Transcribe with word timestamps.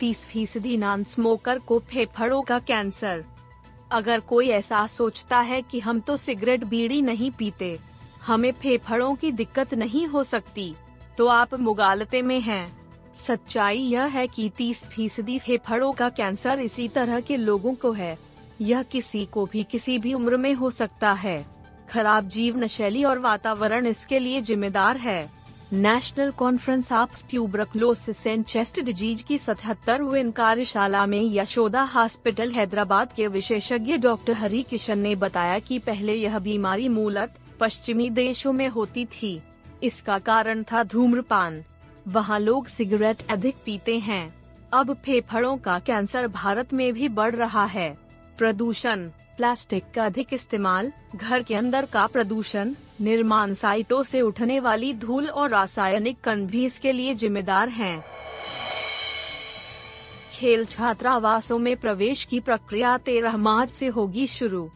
तीस 0.00 0.26
फ़ीसदी 0.26 0.76
non 0.76 1.04
smoker 1.04 1.58
को 1.58 1.78
फेफड़ों 1.88 2.40
का 2.42 2.58
कैंसर 2.58 3.24
अगर 3.92 4.20
कोई 4.20 4.48
ऐसा 4.48 4.86
सोचता 4.86 5.38
है 5.40 5.60
कि 5.62 5.80
हम 5.80 6.00
तो 6.00 6.16
सिगरेट 6.16 6.64
बीड़ी 6.64 7.00
नहीं 7.02 7.30
पीते, 7.30 7.78
हमें 8.26 8.50
फेफड़ों 8.52 9.14
की 9.14 9.30
दिक्कत 9.32 9.74
नहीं 9.74 10.06
हो 10.06 10.22
सकती 10.24 10.74
तो 11.18 11.26
आप 11.26 11.54
मुगालते 11.54 12.22
में 12.22 12.40
हैं। 12.40 12.66
सच्चाई 13.26 13.78
यह 13.78 14.04
है 14.06 14.26
कि 14.26 14.48
30 14.48 14.84
फ़ीसदी 14.86 15.38
फेफड़ों 15.38 15.92
का 15.92 16.08
कैंसर 16.08 16.60
इसी 16.60 16.88
तरह 16.88 17.20
के 17.20 17.36
लोगों 17.36 17.74
को 17.74 17.92
है। 17.92 18.16
यह 18.60 18.82
किसी 18.82 19.24
को 19.26 19.44
भी 19.46 19.64
किसी 19.64 19.98
भी 19.98 20.12
उम्र 20.14 20.36
में 20.36 20.52
हो 20.54 20.70
सकता 20.70 21.12
है। 21.14 21.44
खराब 21.90 22.28
जीवन 22.28 22.66
शैली 22.66 23.04
और 23.04 23.18
वातावरण 23.18 23.86
इसके 23.86 24.18
लिए 24.18 24.40
जिम्मेदार 24.40 24.96
है। 24.96 25.20
National 25.72 26.30
conference 26.30 26.92
of 26.92 27.28
tuberculosis 27.30 28.26
and 28.26 28.44
chest 28.44 28.80
disease 28.80 29.24
की 29.24 29.38
सतहत्तरवीं 29.38 30.30
कार्यशाला 30.30 31.06
में 31.06 31.34
यशोदा 31.34 31.82
हॉस्पिटल, 31.82 32.52
हैदराबाद 32.52 33.12
के 33.12 33.26
विशेषज्ञ 33.26 33.96
डॉक्टर 33.96 34.32
हरि 34.32 34.62
किशन 34.62 34.98
ने 34.98 35.14
बताया 35.14 35.58
कि 35.58 35.78
पहले 35.78 36.14
यह 36.14 36.38
बीमारी 36.38 36.88
मूलत 36.88 37.34
पश्चिमी 37.60 38.10
देशों 38.10 38.52
में 38.52 38.68
होती 38.68 39.06
थी। 39.06 39.40
इसका 39.82 40.18
कारण 40.18 40.62
था 40.62 40.82
धूम्रपान। 40.82 41.64
वहाँ 42.08 42.38
लोग 42.38 42.66
सिगरेट 42.66 43.16
अधिक 43.30 43.56
पीते 43.66 43.98
हैं। 43.98 44.34
अब 44.72 44.94
फेफड़ों 44.94 45.56
का 45.56 45.78
कैंसर 45.78 46.28
भारत 46.28 46.72
में 46.72 46.92
भी 46.92 47.08
बढ़ 47.08 47.34
रहा 47.34 47.64
है। 47.64 47.98
प्रदूषण, 48.38 49.08
प्लास्टिक 49.36 49.84
का 49.94 50.06
अधिक 50.06 50.28
इस्तेमाल, 50.32 50.92
घर 51.16 51.42
के 51.42 51.54
अंदर 51.54 51.86
का 51.86 52.06
प्रदूषण 52.06 52.74
निर्माण 53.00 53.54
साइटों 53.54 54.02
से 54.02 54.20
उठने 54.20 54.60
वाली 54.60 54.92
धूल 54.94 55.28
और 55.28 55.50
रासायनिक 55.50 56.20
कण 56.20 56.46
भी 56.46 56.64
इसके 56.64 56.92
लिए 56.92 57.14
जिम्मेदार 57.14 57.68
हैं। 57.68 58.04
खेल 60.34 60.64
छात्रावासों 60.64 61.58
में 61.58 61.76
प्रवेश 61.76 62.24
की 62.24 62.40
प्रक्रिया 62.40 62.98
तेरह 62.98 63.36
मार्च 63.36 63.70
से 63.70 63.86
होगी 63.86 64.26
शुरू। 64.26 64.70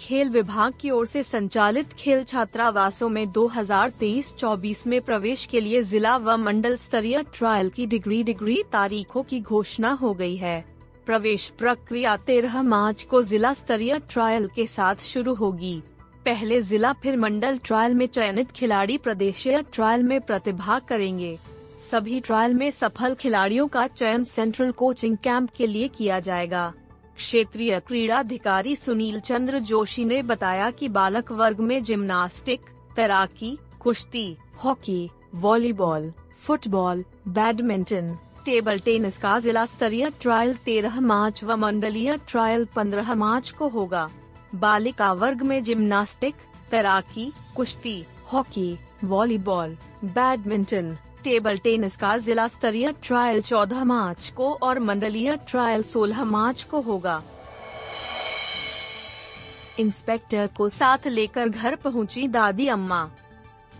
खेल 0.00 0.28
विभाग 0.28 0.74
की 0.80 0.90
ओर 0.90 1.06
से 1.06 1.22
संचालित 1.22 1.92
खेल 1.92 2.22
छात्रावासों 2.24 3.08
में 3.08 3.32
2023-24 3.32 4.86
में 4.86 5.00
प्रवेश 5.00 5.46
के 5.46 5.60
लिए 5.60 5.82
जिला 5.82 6.16
व 6.16 6.36
मंडल 6.36 6.76
स्तरीय 6.76 7.22
ट्रायल 7.22 7.70
की 7.70 7.86
डिग्री 7.86 8.22
डिग्री 8.22 8.62
तारीखों 8.72 9.22
की 9.22 9.40
घोषणा 9.40 9.92
हो 9.92 10.14
गई 10.14 10.36
है। 10.36 10.64
प्रवेश 11.06 11.52
प्रक्रिया 11.58 12.16
तेरह 12.16 12.62
मार्च 12.62 13.02
को 13.02 13.22
जिला 13.22 13.52
स्तरीय 13.54 13.98
ट्रायल 14.10 14.48
के 14.56 14.66
साथ 14.66 14.96
शुरू 15.04 15.34
होगी। 15.34 15.82
पहले 16.24 16.62
जिला 16.62 16.92
फिर 16.92 17.16
मंडल 17.16 17.58
ट्रायल 17.64 17.94
में 17.94 18.06
चयनित 18.06 18.50
खिलाड़ी 18.50 18.98
प्रदेशीय 18.98 19.62
ट्रायल 19.72 20.02
में 20.02 20.20
प्रतिभाग 20.20 20.82
करेंगे। 20.82 21.38
सभी 21.90 22.20
ट्रायल 22.20 22.54
में 22.54 22.70
सफल 22.70 23.14
खिलाड़ियों 23.14 23.68
का 23.68 23.86
चयन 23.86 24.24
सेंट्रल 24.24 24.70
कोचिंग 24.70 25.16
कैंप 25.16 25.50
के 25.56 25.66
लिए 25.66 25.88
किया 25.88 26.20
जाएगा। 26.20 26.72
क्षेत्रीय 27.16 27.80
क्रीड़ा 27.80 28.18
अधिकारी 28.18 28.76
सुनील 28.76 29.20
चंद्र 29.20 29.58
जोशी 29.58 30.04
ने 30.04 30.22
बताया 30.22 30.70
कि 30.70 30.88
बालक 30.88 31.32
वर्ग 31.32 31.60
में 31.60 31.82
जिम्नास्टिक, 31.82 32.60
तैराकी, 32.96 33.58
कुश्ती, 33.80 34.36
hockey, 34.64 35.10
volleyball, 35.34 36.12
football, 36.40 37.04
badminton, 37.28 38.16
table 38.44 38.78
tennis 38.78 39.18
का 39.18 39.38
जिला 39.38 39.66
स्तरीय 39.66 40.10
ट्रायल 40.20 40.54
13 40.54 41.00
मार्च 41.00 41.44
व 41.44 41.56
मंडलीय 41.56 42.18
ट्रायल 42.28 42.64
15 42.64 43.14
मार्च 43.14 43.50
को 43.50 43.68
होगा। 43.68 44.10
बालिका 44.54 45.12
वर्ग 45.12 45.42
में 45.42 45.62
जिम्नास्टिक, 45.62 46.34
तैराकी, 46.70 47.32
कुश्ती, 47.56 48.04
hockey, 48.32 48.78
volleyball, 49.04 49.76
badminton, 50.04 50.98
table 51.24 51.58
tennis 51.58 51.96
का 51.96 52.16
जिला 52.16 52.48
स्तरीय 52.48 52.94
ट्रायल 53.02 53.42
14 53.42 53.84
मार्च 53.84 54.32
को 54.36 54.54
और 54.54 54.78
मंडलीय 54.78 55.36
ट्रायल 55.36 55.82
16 55.82 56.24
मार्च 56.24 56.62
को 56.62 56.80
होगा। 56.80 57.22
इंस्पेक्टर 59.80 60.46
को 60.56 60.68
साथ 60.68 60.98
लेकर 61.06 61.48
घर 61.48 61.74
पहुँची 61.74 62.28
दादी 62.28 62.66
अम्मा। 62.66 63.10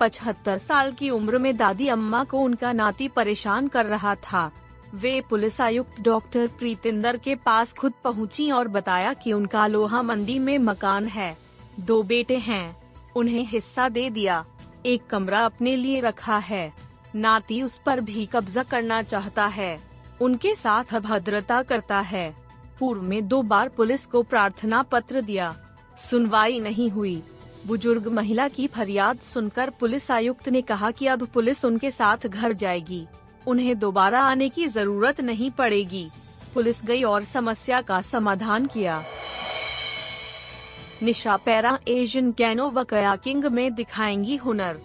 पचहत्तर 0.00 0.58
साल 0.58 0.92
की 0.92 1.10
उम्र 1.10 1.38
में 1.38 1.56
दादी 1.56 1.88
अम्मा 1.88 2.24
को 2.24 2.38
उनका 2.38 2.72
नाती 2.72 3.08
परेशान 3.08 3.68
कर 3.68 3.86
रहा 3.86 4.14
था। 4.14 4.50
वे 4.94 5.20
पुलिस 5.20 5.60
आयुक्त 5.60 6.00
डॉक्टर 6.00 6.46
प्रीतिंदर 6.46 7.16
के 7.16 7.34
पास 7.34 7.72
खुद 7.72 7.92
पहुँची 8.04 8.50
और 8.50 8.68
बताया 8.68 9.12
कि 9.12 9.32
उनका 9.32 9.66
लोहा 9.66 10.02
मंडी 10.02 10.38
में 10.38 10.58
मकान 10.58 11.06
है। 11.06 11.36
दो 11.80 12.02
बेटे 12.02 12.36
हैं। 12.36 12.82
उन्हें 13.16 13.46
हिस्सा 13.46 13.88
दे 13.88 14.10
दिया। 14.10 14.46
एक 14.86 15.06
कमरा 15.06 15.40
अपने 15.40 15.76
लिए 15.76 16.00
रखा 16.00 16.36
है। 16.36 16.72
नाती 17.14 17.62
उस 17.62 17.80
पर 17.86 18.00
भी 18.00 18.26
कब्जा 18.26 18.62
करना 18.62 19.02
चाहता 19.02 19.46
है। 19.46 19.80
उनके 20.20 20.54
साथ 20.54 20.84
अभद्रता 20.94 21.62
करता 21.62 22.00
है। 22.00 22.34
पूर्व 22.80 23.02
में 23.02 23.28
दो 23.28 23.42
बार 23.42 23.68
पुलिस 23.68 24.06
को 24.06 24.22
प्रार्थना 24.22 24.82
पत्र 24.82 25.20
दिया। 25.20 25.56
सुनवाई 25.98 26.60
नहीं 26.60 26.90
हुई। 26.90 27.22
बुज़ुर्ग 27.66 28.08
महिला 28.08 28.48
की 28.48 28.66
फरियाद 28.66 29.18
सुनकर 29.18 29.70
पुलिस 29.70 30.10
आयुक्त 30.10 30.48
ने 30.48 30.62
कहा 30.62 30.90
कि 30.90 31.06
अब 31.06 31.26
पुलिस 31.26 31.64
उनके 31.64 31.90
साथ 31.90 32.26
घर 32.26 32.52
जाएगी। 32.52 33.06
उन्हें 33.46 33.78
दोबारा 33.78 34.20
आने 34.20 34.48
की 34.48 34.66
ज़रूरत 34.66 35.20
नहीं 35.20 35.50
पड़ेगी। 35.50 36.10
पुलिस 36.54 36.84
गई 36.84 37.02
और 37.02 37.24
समस्या 37.24 37.80
का 37.80 38.00
समाधान 38.02 38.66
किया। 38.66 39.04
निशा 41.02 41.36
पैरा 41.36 41.78
एशियन 41.88 42.32
कैनो 42.32 42.70
व 42.70 42.84
कयाकिंग 42.84 43.44
में 43.44 43.74
दिखाएँगी 43.74 44.36
हुनर। 44.36 44.80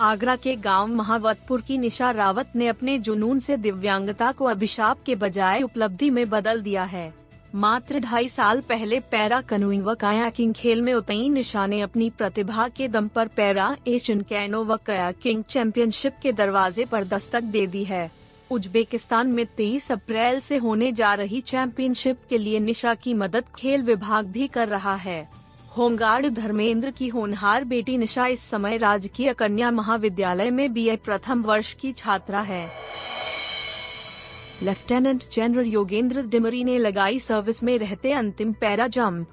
आगरा 0.00 0.36
के 0.36 0.56
गाँव 0.56 0.86
महावतपुर 0.86 1.60
की 1.60 1.78
निशा 1.78 2.10
रावत 2.10 2.52
ने 2.56 2.68
अपने 2.68 2.98
जुनून 2.98 3.38
से 3.38 3.56
दिव्यांगता 3.56 4.32
को 4.32 4.44
अभिशाप 4.44 5.02
के 5.06 5.14
बजाय 5.14 5.62
उपलब्धि 5.62 6.10
में 6.10 6.30
बदल 6.30 6.62
दिया 6.62 6.84
है। 6.84 7.23
मात्र 7.54 7.98
ढाई 7.98 8.28
साल 8.28 8.60
पहले 8.60 9.00
पैरा 9.00 9.40
कनुइंग 9.40 9.82
व 9.84 9.94
कायाकिंग 9.94 10.54
खेल 10.54 10.82
में 10.82 10.94
उतई 10.94 11.28
निशा 11.28 11.66
ने 11.66 11.80
अपनी 11.80 12.10
प्रतिभा 12.10 12.68
के 12.68 12.88
दम 12.88 13.08
पर 13.08 13.28
पैरा 13.28 13.76
एशियन 13.88 14.20
कैनो 14.20 14.64
व 14.64 14.76
कयाकिंग 14.76 15.44
चैंपियनशिप 15.44 16.14
के 16.22 16.32
दरवाजे 16.32 16.84
पर 16.84 17.04
दस्तक 17.04 17.42
दे 17.42 17.66
दी 17.66 17.84
है। 17.84 18.10
उज्बेकिस्तान 18.50 19.26
में 19.26 19.46
23 19.56 19.92
अप्रैल 19.92 20.40
से 20.40 20.56
होने 20.56 20.92
जा 20.92 21.14
रही 21.14 21.40
चैंपियनशिप 21.40 22.18
के 22.30 22.38
लिए 22.38 22.60
निशा 22.60 22.94
की 22.94 23.14
मदद 23.14 23.44
खेल 23.56 23.82
विभाग 23.82 24.26
भी 24.26 24.48
कर 24.48 24.68
रहा 24.68 24.94
है। 24.94 25.28
होमगार्ड 25.76 26.34
धर्मेंद्र 26.34 26.90
की 26.90 27.08
होनहार 27.08 27.64
बेटी 27.64 27.98
निशा 27.98 28.26
इस 28.26 28.40
समय 28.40 28.76
राजकीय 28.76 29.32
कन्या 29.32 29.70
महाविद्यालय 29.70 30.50
में 30.50 30.72
बीए 30.72 30.96
प्रथम 30.96 31.42
वर्ष 31.42 31.74
की 31.74 31.92
छात्रा 31.92 32.40
है। 32.40 32.68
लेफ्टिनेंट 34.64 35.24
जनरल 35.32 35.66
योगेंद्र 35.66 36.22
डिमरी 36.22 36.64
ने 36.64 36.78
लगाई 36.78 37.18
सर्विस 37.18 37.62
में 37.62 37.78
रहते 37.78 38.12
अंतिम 38.12 38.52
पैरा 38.52 38.86
जंप। 38.86 39.28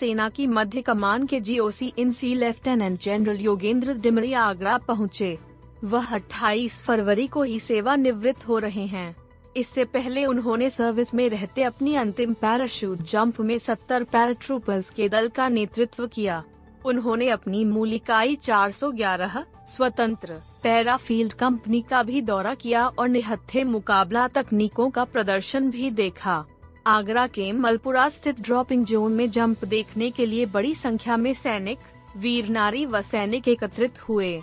सेना 0.00 0.28
की 0.28 0.46
मध्य 0.46 0.82
कमान 0.82 1.26
के 1.26 1.40
GOC 1.40 1.92
in 1.98 2.12
C 2.12 2.34
lieutenant 2.34 3.00
general 3.00 3.36
Yogendra 3.36 3.94
Dimri 3.94 4.32
Agra 4.32 4.78
पहुँचे। 4.78 5.38
वह 5.84 6.14
28 6.14 6.82
फरवरी 6.82 7.26
को 7.26 7.42
ही 7.42 7.60
सेवा 7.60 7.96
निवृत्त 7.96 8.48
हो 8.48 8.58
रहे 8.58 8.86
हैं। 8.86 9.16
इससे 9.56 9.84
पहले 9.84 10.24
उन्होंने 10.24 10.70
सर्विस 10.70 11.14
में 11.14 11.28
रहते 11.28 11.62
अपनी 11.62 11.94
अंतिम 11.94 12.34
पैराशूट 12.34 12.98
जंप 12.98 13.40
में 13.40 13.58
70 13.58 14.04
पैराट्रूपर्स 14.04 14.90
के 14.90 15.08
दल 15.08 15.28
का 15.28 15.48
नेतृत्व 15.48 16.06
किया। 16.06 16.44
उन्होंने 16.84 17.28
अपनी 17.28 17.64
मूल 17.64 17.94
इकाई 17.94 18.36
411 18.36 19.44
स्वतंत्र 19.68 20.40
पैराफील्ड 20.62 21.32
कंपनी 21.32 21.80
का 21.80 22.02
भी 22.02 22.20
दौरा 22.20 22.54
किया 22.54 22.86
और 22.88 23.08
निहत्थे 23.08 23.64
मुकाबला 23.64 24.26
तकनीकों 24.28 24.90
का 24.90 25.04
प्रदर्शन 25.04 25.70
भी 25.70 25.90
देखा। 25.90 26.44
आगरा 26.86 27.26
के 27.26 27.50
मलपुरा 27.52 28.08
स्थित 28.08 28.40
ड्रॉपिंग 28.40 28.84
जोन 28.84 29.12
में 29.12 29.30
जंप 29.30 29.64
देखने 29.64 30.10
के 30.10 30.26
लिए 30.26 30.46
बड़ी 30.46 30.74
संख्या 30.74 31.16
में 31.16 31.34
सैनिक 31.34 31.78
वीर 32.16 32.48
नारी 32.48 32.86
व 32.86 33.00
सैनिक 33.02 33.48
एकत्रित 33.48 34.08
हुए। 34.08 34.42